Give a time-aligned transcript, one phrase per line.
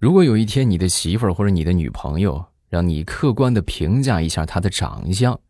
[0.00, 5.40] 如果有一天你的媳妇儿或者你的女朋友让你客观的评价一下她的长相，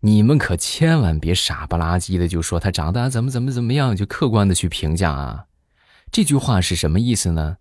[0.00, 5.44] 你们可千万别傻不拉几的就说她长得怎么怎么怎么样，就客观的去评价啊。
[6.10, 7.58] 这句话是什么意思呢？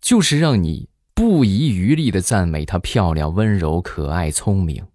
[0.00, 4.86] 就是让你不遗余力的赞美她漂亮、温柔、可爱、聪明。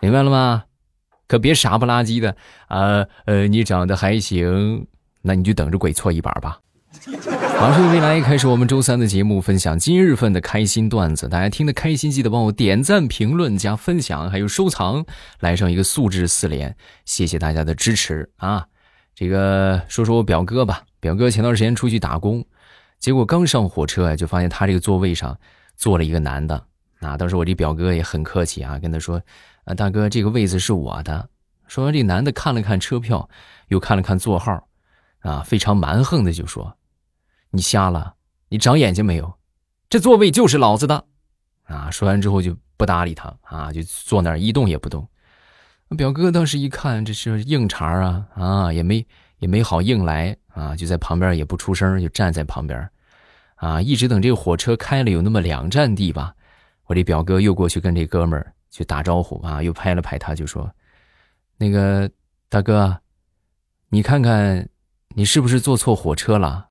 [0.00, 0.66] 明白了吗？
[1.26, 2.36] 可别傻不拉几的
[2.68, 3.04] 啊！
[3.24, 4.86] 呃，你长得还行，
[5.22, 6.58] 那你就等着鬼搓一板吧。
[7.60, 11.28] 马上未来开始我们周三的节目，分享今日份的开心段子。
[11.28, 15.04] 大家听得开心，记得帮我点赞、评论、加分享，还有收藏，
[15.40, 16.74] 来上一个素质四连。
[17.04, 18.66] 谢谢大家的支持啊！
[19.14, 22.44] 这个说说我表哥吧，表哥前段时间出去打工，
[22.98, 25.38] 结果刚上火车啊，就发现他这个座位上
[25.76, 26.64] 坐了一个男的。
[27.00, 29.20] 啊，当时我这表哥也很客气啊，跟他说。
[29.64, 31.28] 啊，大哥，这个位子是我的。
[31.68, 33.28] 说完，这男的看了看车票，
[33.68, 34.66] 又看了看座号，
[35.20, 36.76] 啊，非常蛮横的就说
[37.50, 38.14] ：“你瞎了？
[38.48, 39.38] 你长眼睛没有？
[39.88, 41.04] 这座位就是老子的。”
[41.64, 45.08] 啊，说完之后就不搭理他，啊，就坐那儿一动也不动。
[45.96, 49.06] 表哥当时一看，这是硬茬啊，啊，也没
[49.38, 52.90] 也没好硬来，啊，就在旁边也不出声，就站在旁边，
[53.56, 56.34] 啊，一直等这个火车开了有那么两站地吧，
[56.86, 58.52] 我这表哥又过去跟这哥们儿。
[58.72, 60.72] 去打招呼啊，又拍了拍他，就说
[61.58, 62.08] ：“那个
[62.48, 62.96] 大哥，
[63.88, 64.68] 你看看，
[65.16, 66.68] 你是不是坐错火车了？”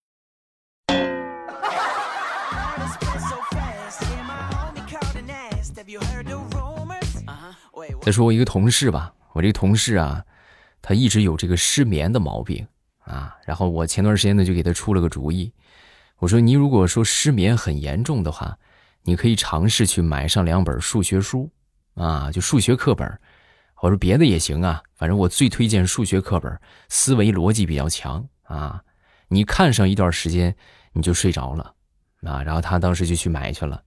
[8.02, 10.24] 再说我一个同事吧，我这个同事啊，
[10.82, 12.66] 他一直有这个失眠的毛病
[13.00, 13.36] 啊。
[13.46, 15.54] 然后我前段时间呢，就给他出了个主意，
[16.18, 18.58] 我说：“你如果说失眠很严重的话，
[19.04, 21.52] 你可以尝试去买上两本数学书。”
[21.96, 23.20] 啊，就数学课本，
[23.82, 28.84] 我说别的也行啊，反正我最推荐数学课本，思维逻辑比较强啊。
[29.30, 30.56] 你看上一段时间，
[30.94, 31.74] 你就睡着了
[32.24, 32.44] 啊。
[32.44, 33.82] 然后他当时就去买去了，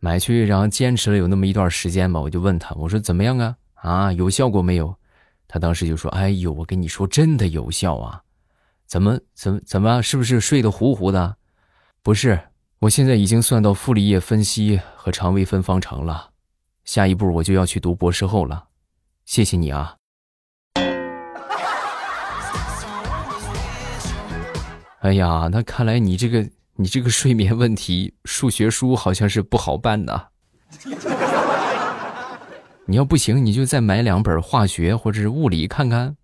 [0.00, 2.20] 买去，然后坚持了有那么一段时间吧。
[2.20, 3.56] 我就问他，我说怎么样啊？
[3.74, 4.94] 啊，有效果没有？
[5.48, 8.22] 他当时就说：“哎呦，我跟你说，真的有效啊！
[8.86, 10.02] 怎么怎么怎么？
[10.02, 11.36] 是不是睡得糊糊的？
[12.02, 12.40] 不是，
[12.78, 16.30] 我现在已经算到傅立叶分析和常微分方程了。”
[16.84, 18.64] 下一步我就要去读博士后了，
[19.32, 19.96] 谢谢你啊！
[25.00, 30.26] 哎呀，那看来你这个你这个睡眠问题，数学书好像是不好办呐。
[32.84, 36.14] 你要不行，你就再买两本化学或者是物理看看。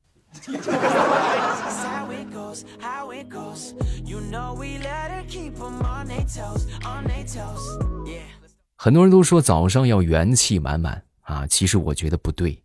[8.76, 12.62] 很多人都说早上要元气满满啊，其实我觉得不对，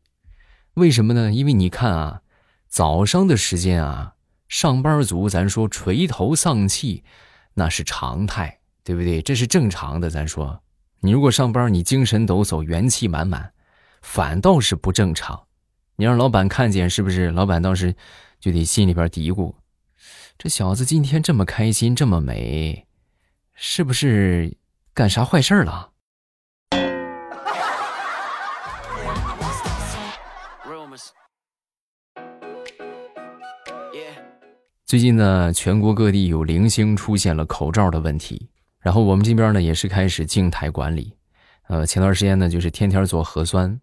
[0.75, 1.31] 为什么呢？
[1.31, 2.21] 因为你看啊，
[2.67, 4.15] 早上的时间啊，
[4.47, 7.03] 上班族咱说垂头丧气，
[7.53, 9.21] 那是常态，对不对？
[9.21, 10.09] 这是正常的。
[10.09, 10.63] 咱说，
[11.01, 13.53] 你如果上班你精神抖擞、元气满满，
[14.01, 15.43] 反倒是不正常。
[15.95, 17.29] 你让老板看见，是不是？
[17.29, 17.95] 老板当时
[18.39, 19.53] 就得心里边嘀咕：
[20.39, 22.87] 这小子今天这么开心，这么美，
[23.53, 24.57] 是不是
[24.95, 25.91] 干啥坏事了？
[34.93, 38.47] 最近呢，全国各地有零星出现了口罩的问题，
[38.79, 41.15] 然后我们这边呢也是开始静态管理。
[41.67, 43.81] 呃，前段时间呢就是天天做核酸，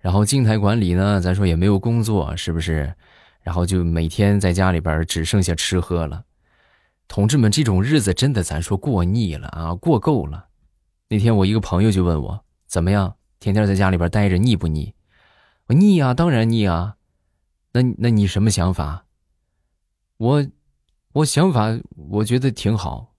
[0.00, 2.92] 然后静态管理呢，咱说也没有工作，是不是？
[3.40, 6.24] 然后就每天在家里边只剩下吃喝了。
[7.06, 10.46] 同志们，这种日子真的咱说过腻了啊，过够了。
[11.08, 14.92] 那天我一个朋友就问我怎么样，天天在家里边待着腻不腻？
[15.68, 16.96] 我腻啊，当然腻啊。
[17.74, 19.04] 那那你什么想法？
[20.18, 20.44] 我，
[21.12, 21.78] 我想法
[22.10, 23.14] 我觉得挺好，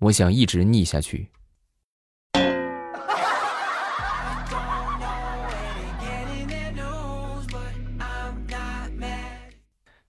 [0.00, 1.30] 我想一直逆下去。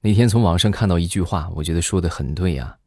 [0.01, 2.77] 那天从网上看到一句话，我觉得说的很对呀。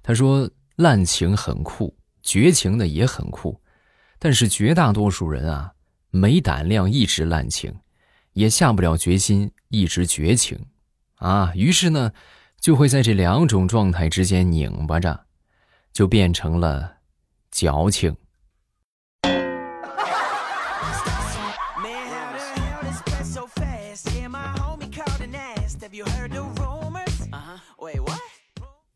[0.00, 3.60] 他说：“滥情很酷，绝情的也很酷，
[4.20, 5.72] 但是绝大多数人啊，
[6.10, 7.74] 没胆量一直滥情，
[8.34, 10.66] 也下不了决心一直绝情，
[11.16, 12.12] 啊，于是呢。”
[12.64, 15.26] 就会在这两种状态之间拧巴着，
[15.92, 16.94] 就变成了
[17.50, 18.16] 矫情。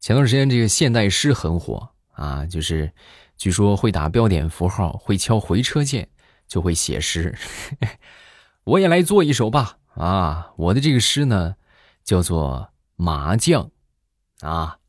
[0.01, 2.91] 前段时间这个现代诗很火啊，就是
[3.37, 6.09] 据说会打标点符号，会敲回车键，
[6.47, 7.37] 就会写诗。
[8.65, 10.53] 我也来做一首吧啊！
[10.57, 11.57] 我的这个诗呢，
[12.03, 12.73] 叫做。
[13.01, 13.71] 麻将，
[14.41, 14.81] 啊，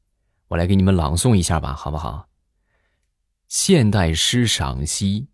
[0.47, 2.27] 我来给你们朗诵一下吧，好不好？
[3.47, 5.27] 现代诗赏析：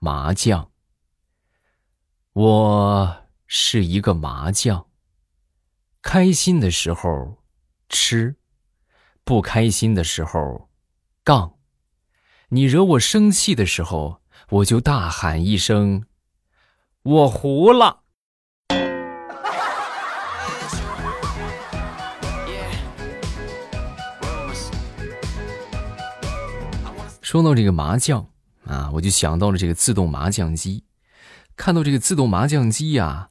[0.00, 0.72] 麻将。
[2.32, 4.88] 我是一个麻将。
[6.02, 7.44] 开心的时候
[7.88, 8.34] 吃，
[9.22, 10.68] 不开心的时候
[11.22, 11.58] 杠。
[12.48, 16.06] 你惹我生气的时候，我就大喊一声
[17.02, 18.02] ：“我胡了。”
[27.30, 28.26] 说到这个麻将
[28.64, 30.82] 啊，我就想到了这个自动麻将机。
[31.54, 33.30] 看到这个自动麻将机呀，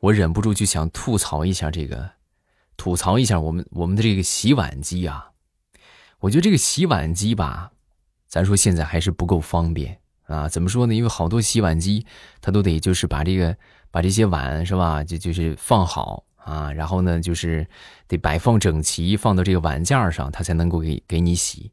[0.00, 2.10] 我忍不住就想吐槽一下这个，
[2.76, 5.30] 吐槽一下我们我们的这个洗碗机啊。
[6.18, 7.70] 我觉得这个洗碗机吧，
[8.26, 10.48] 咱说现在还是不够方便啊。
[10.48, 10.92] 怎么说呢？
[10.92, 12.04] 因为好多洗碗机
[12.40, 13.56] 它都得就是把这个
[13.92, 17.64] 把这些碗是吧，就就是放好啊，然后呢就是
[18.08, 21.70] 得摆放整齐，放到这个碗架上，它才能够给给你洗。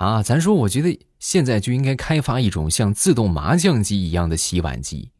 [0.00, 5.10] 啊，咱说，我觉得现在就应该开发一种像自动麻将机一样的洗碗机，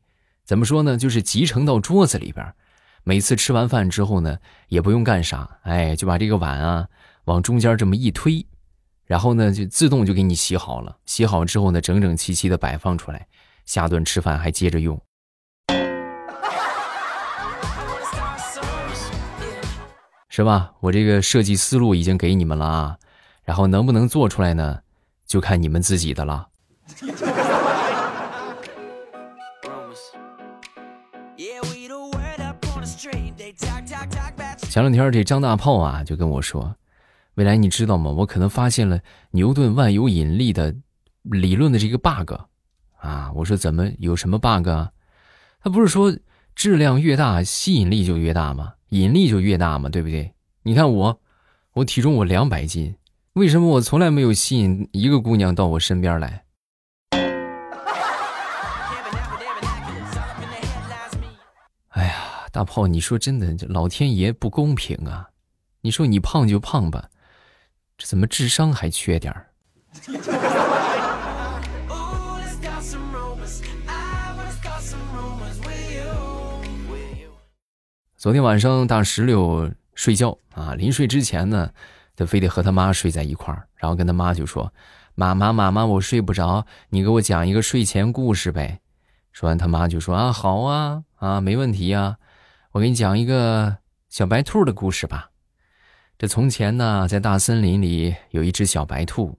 [0.42, 0.96] 怎么说呢？
[0.96, 2.54] 就是集成到桌子里边，
[3.04, 4.38] 每次吃完饭之后呢，
[4.68, 6.88] 也不用干啥，哎，就把这个碗啊
[7.26, 8.46] 往中间这么一推，
[9.04, 10.96] 然后呢就自动就给你洗好了。
[11.04, 13.26] 洗好之后呢，整整齐齐的摆放出来，
[13.66, 14.98] 下顿吃饭还接着用，
[20.30, 20.72] 是吧？
[20.80, 22.96] 我这个设计思路已经给你们了啊。
[23.50, 24.78] 然后能不能做出来呢？
[25.26, 26.46] 就看你们自己的了。
[34.60, 36.76] 前两天这张大炮啊就跟我说
[37.34, 38.08] ：“未来你知道吗？
[38.12, 39.00] 我可能发现了
[39.32, 40.72] 牛顿万有引力的
[41.22, 42.34] 理论的这个 bug
[42.98, 44.68] 啊！”我说：“怎么有什么 bug？
[45.60, 46.16] 他不是说
[46.54, 48.74] 质量越大吸引力就越大吗？
[48.90, 49.88] 引力就越大吗？
[49.88, 50.32] 对不对？
[50.62, 51.20] 你看我，
[51.72, 52.94] 我体重我两百斤。”
[53.40, 56.44] 为什么我从来没有吸引一个姑娘到我身边来？
[61.88, 65.30] 哎呀，大炮，你说真的，这老天爷不公平啊！
[65.80, 67.08] 你说你胖就胖吧，
[67.96, 69.46] 这怎么智商还缺点儿？
[78.18, 81.72] 昨天晚上大石榴睡觉啊，临睡之前呢。
[82.20, 84.70] 他非得和他妈睡在一块儿，然后跟他妈就说
[85.16, 88.80] ：“妈妈，妈妈，我睡不着，你给我讲一个睡前故事呗。”
[89.32, 92.18] 说完，他妈就说：“啊，好啊，啊，没问题呀，
[92.72, 93.78] 我给你讲一个
[94.10, 95.30] 小白兔的故事吧。
[96.18, 99.38] 这从前呢，在大森林里有一只小白兔，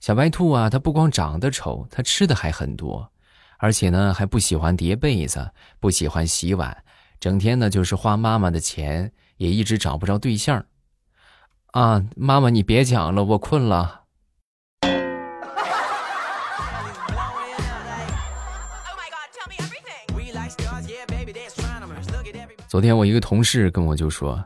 [0.00, 3.12] 小白兔啊，它不光长得丑，它吃的还很多，
[3.58, 6.82] 而且呢，还不喜欢叠被子，不喜欢洗碗，
[7.20, 10.64] 整天呢就是花妈妈的钱，也一直找不着对象。”
[11.76, 14.04] 啊，妈妈，你别讲了，我困了。
[22.66, 24.42] 昨天我一个同事跟我就说：“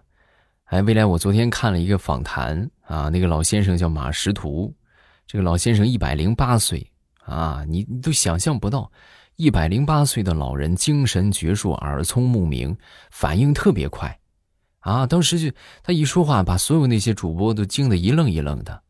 [0.74, 4.74] 哎，未来我昨天看了一个访谈啊，那个老先生叫马识途，
[5.24, 6.84] 这个老先生一百零八岁
[7.24, 8.90] 啊，你你都想象不到，
[9.36, 12.76] 一百零八岁的老人精神矍铄，耳聪目明，
[13.12, 14.18] 反应特别快。”
[14.80, 15.06] 啊！
[15.06, 18.82] 当时就他一说话，把所有那些主播都惊得一愣一愣的。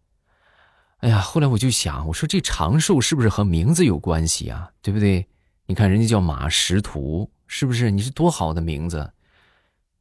[0.99, 4.70] 哎呀，后来我就想，我说这长寿是不是和名字有关系啊？
[4.82, 5.27] 对不对？
[5.67, 7.91] 你看人家叫马识途，是不是？
[7.91, 9.11] 你是多好的名字，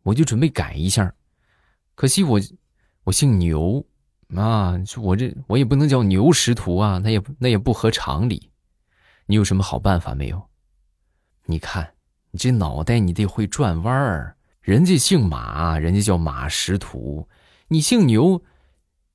[0.04, 1.14] 我就准备改一下。
[1.96, 2.40] 可惜我
[3.04, 3.86] 我姓牛
[4.36, 8.52] 啊，我这我也不能叫牛识途啊，那也那也不合常理。
[9.26, 10.50] 你有什么好办法没有？
[11.46, 11.94] 你看
[12.32, 14.36] 你这脑袋，你得会转弯儿。
[14.62, 17.28] 人家姓马，人家叫马识途，
[17.70, 18.44] 你姓牛，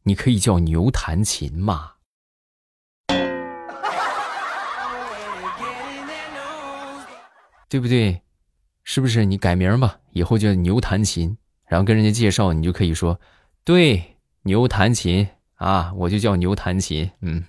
[0.05, 1.93] 你可以叫牛弹琴嘛，
[7.69, 8.23] 对不对？
[8.83, 9.25] 是不是？
[9.25, 11.37] 你改名吧，以后叫牛弹琴，
[11.67, 13.21] 然后跟人家介绍，你就可以说，
[13.65, 17.45] 对，牛弹琴啊，我就叫牛弹琴，嗯。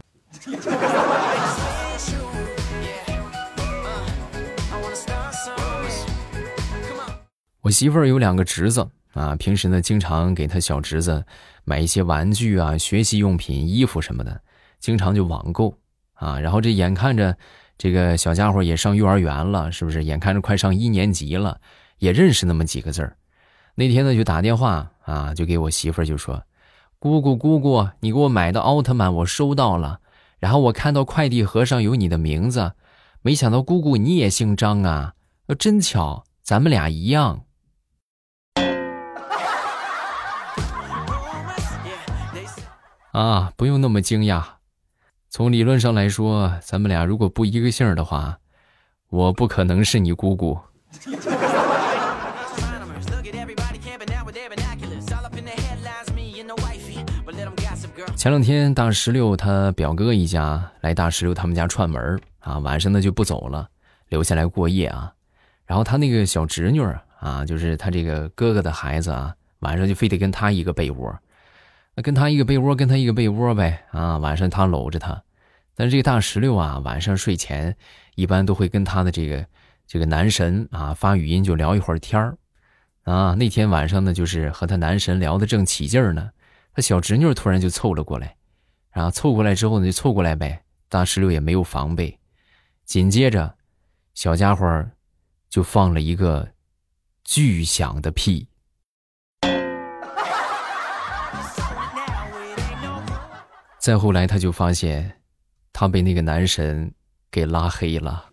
[7.65, 11.25] 我媳妇儿有两个侄子啊，平时呢经常给他小侄子
[11.63, 14.39] 买一些玩具啊、学习用品、衣服什么的，
[14.79, 15.75] 经常就网购
[16.13, 16.39] 啊。
[16.39, 17.35] 然后这眼看着
[17.75, 20.03] 这个小家伙也上幼儿园了，是不是？
[20.03, 21.59] 眼看着快上一年级了，
[21.97, 23.17] 也认识那么几个字儿。
[23.73, 26.43] 那天呢就打电话啊，就给我媳妇儿就说
[26.99, 30.01] ：“姑姑姑姑，你给我买的奥特曼我收到了，
[30.37, 32.73] 然后我看到快递盒上有你的名字，
[33.23, 35.15] 没想到姑姑你也姓张啊，
[35.57, 37.41] 真巧，咱们俩一样。”
[43.15, 44.43] 啊，不用那么惊讶。
[45.29, 48.39] 从理论上来说，咱们俩如果不一个姓的话，
[49.07, 50.59] 我不可能是你姑姑。
[58.17, 63.69] 前两天大石榴他表哥一家来大石榴他们家串门啊，晚上呢就不走了，
[64.09, 65.13] 留下来过夜啊。
[65.65, 66.81] 然后他那个小侄女
[67.21, 71.17] 啊，就是他这个哥哥的孩子啊，晚上就非得跟他一个被窝。
[71.95, 74.17] 那跟他一个被窝，跟他一个被窝呗啊！
[74.17, 75.23] 晚上他搂着他，
[75.75, 77.75] 但是这个大石榴啊，晚上睡前
[78.15, 79.47] 一般都会跟他的这个
[79.87, 82.37] 这个男神啊发语音就聊一会儿天儿
[83.03, 83.33] 啊。
[83.35, 86.31] 那天晚上呢，就是和他男神聊得正起劲儿呢，
[86.73, 88.35] 他小侄女突然就凑了过来，
[88.91, 90.63] 然后凑过来之后呢，就凑过来呗。
[90.89, 92.19] 大石榴也没有防备，
[92.83, 93.55] 紧接着
[94.13, 94.85] 小家伙
[95.49, 96.49] 就放了一个
[97.23, 98.47] 巨响的屁。
[103.85, 105.13] 再后来，他就发现，
[105.71, 106.91] 他被那个男神
[107.29, 108.25] 给拉黑了。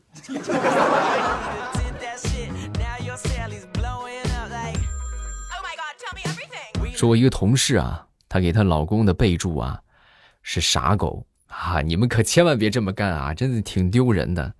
[6.94, 9.78] 说，我一个同事啊，她给她老公的备注啊
[10.40, 14.54] 是傻狗啊，你们可千万别这么干啊，真的挺丢人的。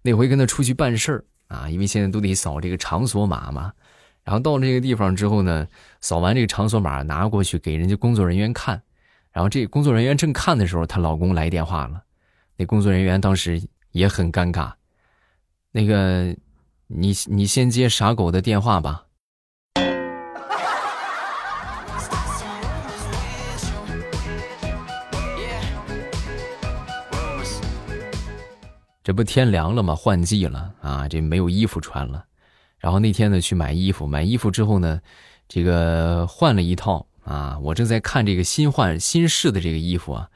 [0.00, 3.74] 那回跟他出去办事儿啊，因为现在都得扫这个场所码嘛，
[4.24, 5.68] 然后到这个地方之后呢，
[6.00, 8.80] 扫完这个场所码拿过去给人家工作人员看。
[9.32, 12.02] 然后这工作人员正看的时候，她老公来电话了。
[12.56, 14.72] 那工作人员当时也很尴尬。
[15.70, 16.36] 那个，
[16.88, 19.06] 你你先接傻狗的电话吧。
[29.02, 29.94] 这不天凉了吗？
[29.94, 32.24] 换季了啊，这没有衣服穿了。
[32.78, 35.00] 然后那天呢，去买衣服，买衣服之后呢，
[35.48, 37.06] 这个换了一套。
[37.30, 40.28] 啊，我正在看这个新换新试的这个衣服啊，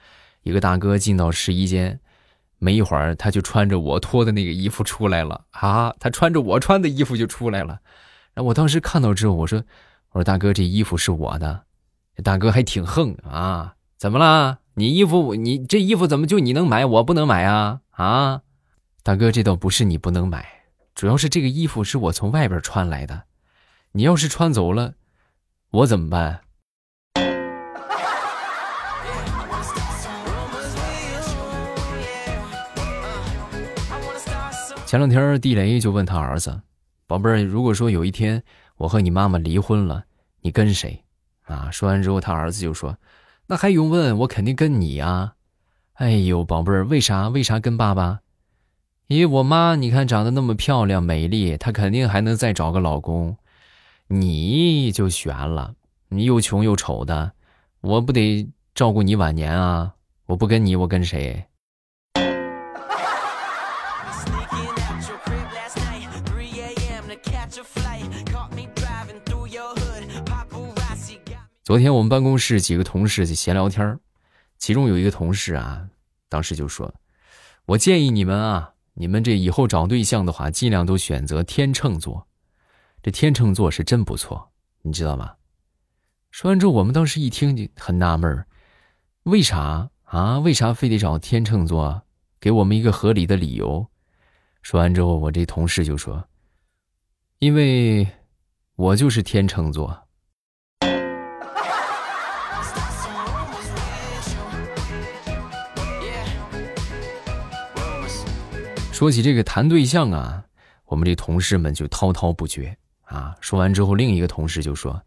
[0.45, 1.99] 一个大哥进到试衣间，
[2.59, 7.81] 没一会儿他就穿着我脱的那个衣服出来了啊，他穿着我穿的衣服就出来了。
[8.33, 9.65] 然后我当时看到之后，我说
[10.13, 11.65] ：“我说大哥，这衣服是我的。”
[12.23, 14.61] 大哥还挺横啊，怎么了？
[14.75, 17.81] 你衣服你这衣服怎么就你能买，我不能买啊？
[17.91, 18.43] 啊，
[19.03, 20.47] 大哥，这倒不是你不能买，
[20.95, 23.25] 主要是这个衣服是我从外边穿来的，
[23.91, 24.95] 你要是穿走了，
[25.71, 26.43] 我怎么办？
[34.87, 36.61] 前两天地雷就问他儿子
[37.09, 38.43] ：“宝贝儿，如果说有一天
[38.76, 40.05] 我和你妈妈离婚了，
[40.43, 41.03] 你跟谁？”
[41.45, 42.97] 啊，说完之后，他儿子就说
[43.49, 44.17] ：“那还用问？
[44.19, 45.35] 我肯定跟你呀！”
[45.95, 47.29] 哎呦，宝贝儿，为啥？
[47.29, 48.21] 为啥跟爸爸？
[49.09, 53.37] 因为我妈你看长得那么漂亮美丽，她肯定还能再找个老公。
[54.09, 55.75] 你就悬了，
[56.09, 57.33] 你又穷又丑的，
[57.81, 59.95] 我不得照顾你晚年啊！
[60.26, 61.47] 我不跟你，我跟谁？
[71.64, 73.99] 昨天我们办公室几个同事就闲聊天
[74.59, 75.88] 其中有一个同事啊，
[76.28, 76.94] 当时就说
[77.64, 82.28] ：“我建议你们啊，你们这以后找对象的话，尽量都选择天秤座。
[83.02, 84.50] 这天秤座是真不错，
[84.83, 85.37] 你知道吗？”
[86.30, 88.44] 说完之后，我们当时一听就很纳闷
[89.23, 90.38] 为啥啊？
[90.40, 92.02] 为啥非得找天秤座？
[92.38, 93.87] 给我们一个合理的理由。
[94.61, 96.28] 说完之后，我这同事就说
[97.40, 98.06] ：“因为
[98.76, 99.99] 我就是天秤座。”
[109.05, 110.45] 说起这个谈对象啊，
[110.87, 113.37] 我们这同事们就滔滔不绝啊。
[113.39, 115.03] 说完之后，另一个同事就说：“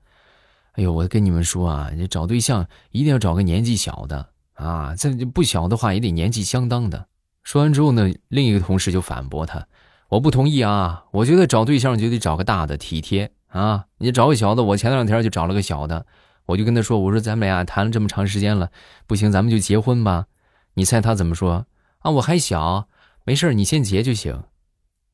[0.77, 7.07] 哎呦，我跟你们说啊，你找对象一定要找个年纪小的啊，这不小的话也得年纪相当的。”
[7.41, 9.65] 说完之后呢，另一个同事就反驳他
[10.09, 16.05] ：“我不同意啊，我觉得找对象就得找个大的体贴啊，你找个小的，我前两天就找了个小的，
[16.45, 18.69] 我就跟他说，我说咱们俩谈了这么长时间了，
[19.07, 20.27] 不行，咱们就结婚吧。
[20.75, 21.65] 你猜他怎么说？
[21.97, 22.87] 啊，我还小。”
[23.27, 24.45] 没事你先结就行，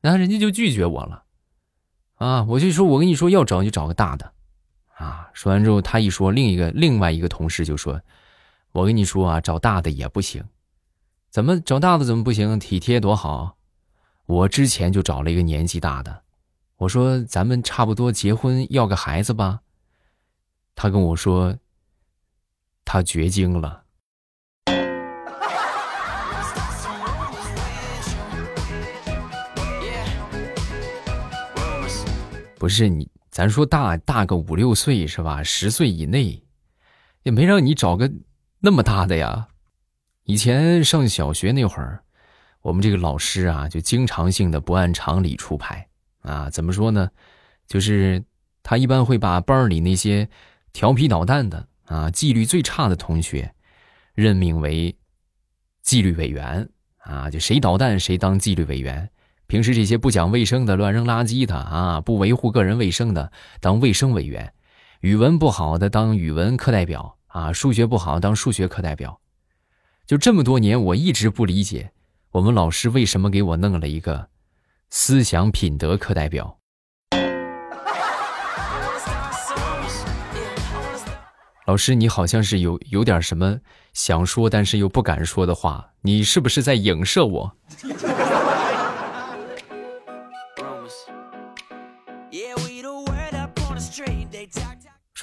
[0.00, 1.24] 然后人家就拒绝我了，
[2.14, 4.32] 啊，我就说，我跟你说要找就找个大的，
[4.94, 8.00] 啊，说完之后他一说，另一个另外一个同事就说，
[8.70, 10.44] 我跟你说啊，找大的也不行，
[11.28, 12.56] 怎么找大的怎么不行？
[12.56, 13.56] 体贴多好，
[14.26, 16.22] 我之前就找了一个年纪大的，
[16.76, 19.62] 我说咱们差不多结婚要个孩子吧，
[20.76, 21.58] 他跟我说，
[22.84, 23.83] 他绝经了。
[32.64, 35.42] 不是你，咱说大大个五六岁是吧？
[35.42, 36.42] 十岁以内，
[37.22, 38.10] 也没让你找个
[38.58, 39.48] 那么大的呀！
[40.22, 42.02] 以前上小学那会儿，
[42.62, 45.86] 我们这个老师啊，就经常性的不按常理出牌
[46.22, 46.48] 啊。
[46.48, 47.10] 怎么说呢？
[47.66, 48.24] 就是
[48.62, 50.26] 他一般会把班里那些
[50.72, 53.54] 调皮捣蛋的啊、纪律最差的同学，
[54.14, 54.96] 任命为
[55.82, 56.66] 纪律委员
[56.96, 57.28] 啊。
[57.28, 59.10] 就谁捣蛋谁当纪律委员。
[59.46, 64.48] 平时这些不讲卫生的、乱扔垃圾的啊、不维护个人卫生的，当卫生委员；
[65.00, 69.20] 语文不好的当语文课代表啊，数学不好当数学课代表。
[70.06, 71.92] 就这么多年，我一直不理解，
[72.32, 74.28] 我们老师为什么给我弄了一个
[74.90, 76.58] 思想品德课代表。
[81.66, 83.58] 老师，你好像是有有点什么
[83.94, 87.56] 想说，但是又不敢说的话，你是不是在影射我？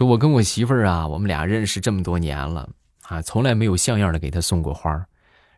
[0.02, 2.68] 说，我跟我媳妇儿啊，我们俩认识这么多年了
[3.04, 5.06] 啊，从来没有像样的给她送过花儿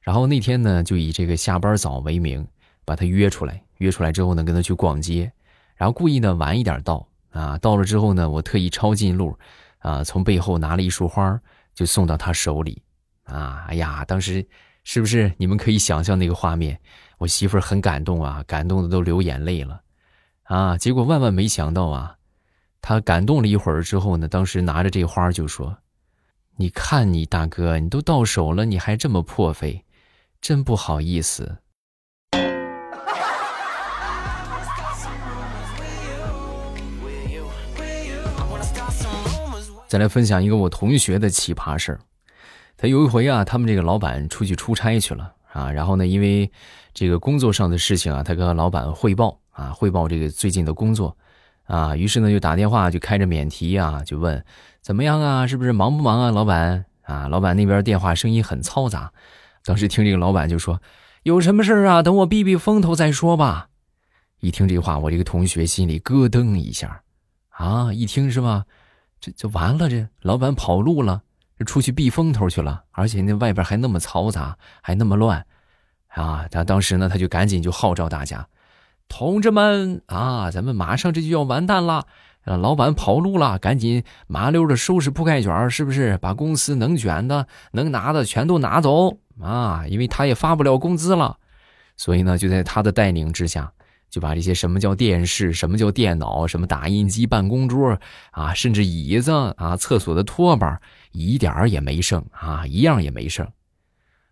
[0.01, 2.45] 然后那天呢，就以这个下班早为名，
[2.83, 3.63] 把她约出来。
[3.77, 5.31] 约出来之后呢，跟她去逛街，
[5.77, 7.57] 然后故意呢晚一点到啊。
[7.59, 9.33] 到了之后呢，我特意抄近路，
[9.79, 11.39] 啊，从背后拿了一束花，
[11.73, 12.81] 就送到她手里。
[13.23, 14.45] 啊，哎呀，当时
[14.83, 16.77] 是不是你们可以想象那个画面？
[17.17, 19.81] 我媳妇儿很感动啊，感动的都流眼泪了。
[20.43, 22.17] 啊，结果万万没想到啊。
[22.85, 25.77] 他感动了一会儿之后呢，当时拿着这花就说
[26.59, 29.85] ：“你看你大哥，你都到手了，你还这么破费，
[30.41, 31.59] 真不好意思。”
[39.87, 42.01] 再来分享一个我同学的奇葩事儿。
[42.75, 46.51] 他有一回啊，他们这个老板出去出差去了啊，然后呢，因为
[46.93, 51.17] 这个工作上的事情啊，他跟老板汇报啊，汇报这个最近的工作。
[51.65, 54.43] 啊，于是呢就打电话，就开着免提啊，就问
[54.81, 57.27] 怎么样啊，是不是忙不忙啊，老板啊？
[57.27, 59.11] 老板那边电话声音很嘈杂，
[59.63, 60.81] 当时听这个老板就说
[61.23, 62.03] ：“有什么事啊？
[62.03, 63.69] 等我避避风头再说吧。”
[64.41, 67.01] 一听这话，我这个同学心里咯噔一下，
[67.49, 68.65] 啊，一听是吧？
[69.21, 71.21] 这就完了，这老板跑路了，
[71.57, 75.45] 这出去避风头去了，而且那外边还那么嘈杂，还那么乱，
[76.09, 76.45] 啊！
[76.51, 78.45] 他当时呢，他就赶紧就号召大家。
[79.15, 82.07] 同志们啊，咱们马上这就要完蛋了，
[82.45, 86.17] 老板跑路了，赶紧麻溜的收拾铺盖卷，是不是？
[86.17, 89.85] 把公司能卷的、能拿的全都拿走啊！
[89.87, 91.37] 因为他也发不了工资了，
[91.95, 93.71] 所以呢，就在他的带领之下，
[94.09, 97.95] 就把这些什么叫电视、什么叫电脑、什么打印机、办公桌
[98.31, 103.47] 啊，甚至椅子啊、厕所的拖把，一点也没剩啊，一样也没剩。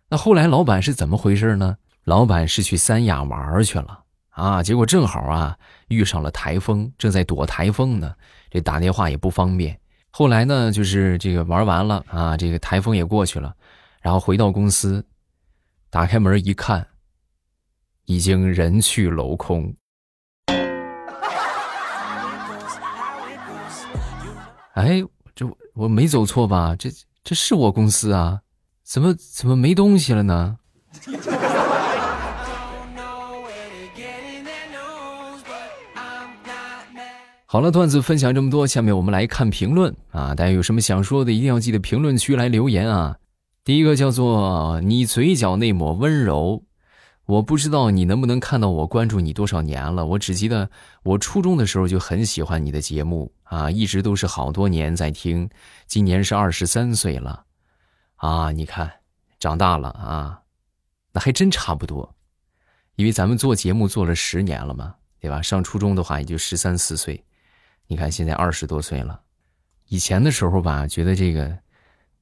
[0.08, 1.76] 那后来老板是怎么回事呢？
[2.02, 4.00] 老板是去三亚玩去了。
[4.32, 5.56] 啊，结果正好啊
[5.88, 8.14] 遇上了台风，正在躲台风呢，
[8.50, 9.78] 这打电话也不方便。
[10.10, 13.54] 后来呢，就是这个玩完了啊，这个台风也过去了，
[14.00, 15.04] 然后回到公司，
[15.90, 16.86] 打开门一看，
[18.06, 19.74] 已经人去楼空。
[24.74, 25.02] 哎，
[25.34, 26.74] 这我没走错吧？
[26.78, 26.90] 这
[27.22, 28.40] 这是我公司啊，
[28.82, 30.58] 怎么怎么没东西了呢？
[37.52, 40.34] 好了，段子分享这么多，下面我们来看评论啊！
[40.34, 43.18] 大家有什么想说的，一定要记得评论区来留言啊！
[43.62, 46.64] 第一个叫做你嘴角那抹温柔，
[47.26, 50.70] 我不知道你能不能看到我关注你多少年了，我只记得
[51.02, 55.50] 我初中的时候就很喜欢你的节目啊，一直都是好多年在听，
[55.86, 57.44] 今年是二十三岁了，
[58.16, 58.90] 啊，你看
[59.38, 60.40] 长大了啊，
[61.12, 62.14] 那还真差不多，
[62.96, 65.42] 因为咱们做节目做了十年了嘛，对吧？
[65.42, 67.22] 上初中的话也就十三四岁。
[67.86, 69.20] 你看，现在二十多岁了，
[69.88, 71.58] 以前的时候吧，觉得这个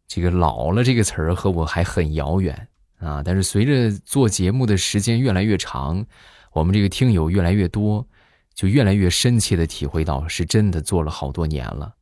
[0.09, 2.69] 这个老了这个词儿和我还很遥远
[2.99, 3.23] 啊。
[3.25, 6.05] 但是随着做节目的时间越来越长，
[6.53, 8.05] 我们这个听友越来越多，
[8.55, 11.95] 就越来越深切的体会到，是真的做了好多年了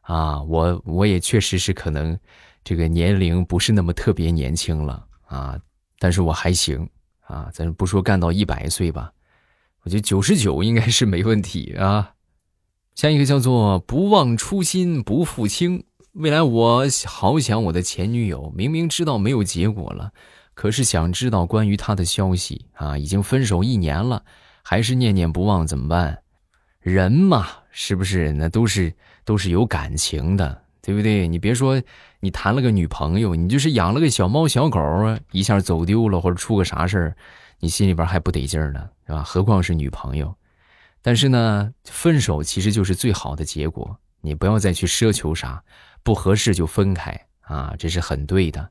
[0.00, 0.42] 啊。
[0.42, 2.18] 我我也确实是可能
[2.64, 5.56] 这个年龄不是那么特别年轻了啊，
[6.00, 6.88] 但是我还行
[7.20, 7.48] 啊。
[7.52, 9.12] 咱不说干到一百岁吧，
[9.82, 12.13] 我觉得九十九应该是没问题啊。
[12.94, 15.84] 下一个叫做不忘初心不负卿。
[16.12, 20.12] 未来我好想我的前女友，明明知道没有结果了，
[20.54, 22.96] 可是想知道关于她的消息啊。
[22.96, 24.22] 已经分手一年了，
[24.62, 26.20] 还是念念不忘，怎么办？
[26.78, 31.26] 人嘛，是不是那都是都是有感情的，对不对？
[31.26, 31.82] 你别说
[32.20, 34.78] 你谈了个女朋友，你就是养了个小猫小狗
[35.32, 37.16] 一下走丢了或者出个啥事儿，
[37.58, 39.24] 你心里边还不得劲儿呢，是吧？
[39.24, 40.32] 何况是女朋友。
[41.06, 43.98] 但是呢，分手其实就是最好的结果。
[44.22, 45.62] 你不要再去奢求啥，
[46.02, 48.70] 不合适就分开啊，这是很对的。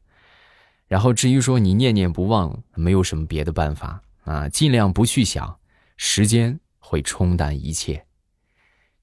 [0.87, 5.59] 然后至于说你念念不忘，没有什么别的办法啊，尽量不去想，
[5.95, 8.03] 时间会冲淡一切。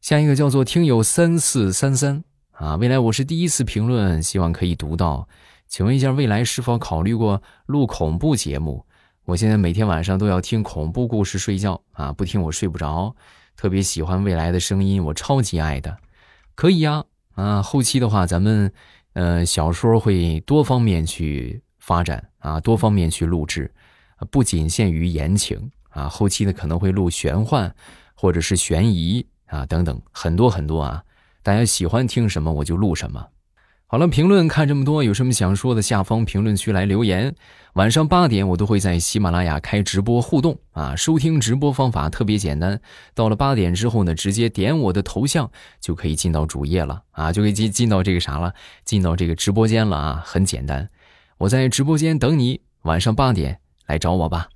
[0.00, 5.28] 下一个叫做听友三四三三啊，未来我是第一次评论，希望可以读到，
[5.68, 8.84] 请问一下，未来是否考虑过录恐怖节目？
[9.30, 13.14] 我现在每天晚上都要听恐怖故事睡觉啊，不听我睡不着，
[13.56, 15.96] 特别喜欢未来的声音，我超级爱的，
[16.56, 17.04] 可以呀
[17.36, 18.72] 啊，后期的话咱们
[19.12, 21.62] 呃小说会多方面去。
[21.78, 23.72] 发展啊，多方面去录制，
[24.30, 27.74] 不仅限于言情啊，后期呢可能会录玄幻，
[28.14, 31.02] 或者是悬疑啊等等，很多很多啊。
[31.42, 33.26] 大家喜欢听什么我就录什么。
[33.92, 37.34] 好了，评论看这么多，有什么想说的，下方评论区来留言。
[37.72, 42.80] 晚上八点我都会在喜马拉雅开直播互动啊，收听直播方法特别简单，
[43.14, 45.50] 到了八点之后呢，直接点我的头像
[45.80, 50.88] 就可以进到主页了啊，就可以进进到这个啥了，进到这个直播间了啊，很简单。
[51.38, 54.50] 我在直播间等你，晚上八点来找我吧。